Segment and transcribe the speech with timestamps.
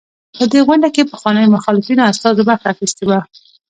[0.35, 3.19] په دې غونډه کې پخوانيو مخالفینو استازو برخه اخیستې وه.